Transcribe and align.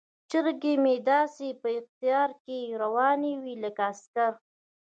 چرګې 0.29 0.73
مې 0.83 0.95
داسې 1.09 1.47
په 1.61 1.69
قطار 1.85 2.29
کې 2.45 2.59
روانې 2.81 3.33
وي 3.41 3.55
لکه 3.63 3.81
عسکر. 3.91 4.31